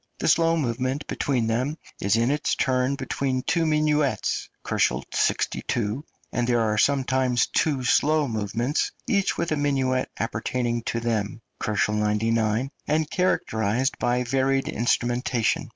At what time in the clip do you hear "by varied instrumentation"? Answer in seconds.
13.99-15.69